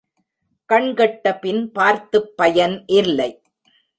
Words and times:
கண் 0.65 0.93
கெட்ட 0.93 1.33
பின் 1.35 1.71
பார்த்துப் 1.71 2.37
பயன் 2.37 2.83
இல்லை. 2.85 3.41